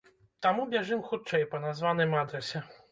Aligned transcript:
Таму 0.45 0.65
бяжым 0.71 1.03
хутчэй 1.11 1.47
па 1.53 1.63
названым 1.69 2.21
адрасе. 2.25 2.69